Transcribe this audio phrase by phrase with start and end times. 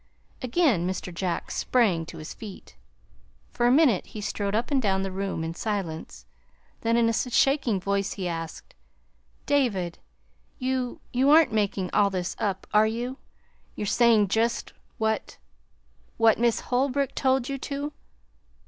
[0.41, 1.13] Again Mr.
[1.13, 2.75] Jack sprang to his feet.
[3.51, 6.25] For a minute he strode up and down the room in silence;
[6.79, 8.73] then in a shaking voice he asked:
[9.45, 9.99] "David,
[10.57, 13.17] you you aren't making all this up, are you?
[13.75, 15.37] You're saying just what
[16.17, 17.93] what Miss Holbrook told you to?"